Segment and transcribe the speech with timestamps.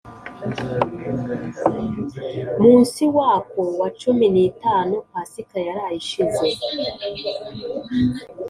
[2.61, 6.47] Munsi wako wa cumi n itanu pasika yaraye ishize